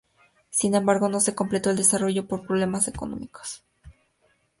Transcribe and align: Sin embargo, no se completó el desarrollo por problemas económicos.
Sin 0.49 0.73
embargo, 0.73 1.09
no 1.09 1.19
se 1.19 1.35
completó 1.35 1.69
el 1.69 1.75
desarrollo 1.77 2.27
por 2.27 2.47
problemas 2.47 2.87
económicos. 2.87 3.63